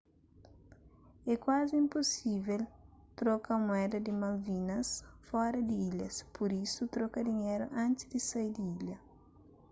é 1.31 1.35
kuazi 1.43 1.73
inpusível 1.83 2.61
troka 3.19 3.53
mueda 3.65 3.97
di 4.05 4.11
malvinas 4.21 4.87
fora 5.27 5.59
di 5.67 5.75
ilhas 5.89 6.15
pur 6.33 6.49
isu 6.65 6.83
troka 6.95 7.19
dinheru 7.29 7.65
antis 7.85 8.09
di 8.11 8.19
sai 8.29 8.47
di 8.57 8.63
ilha 8.77 8.97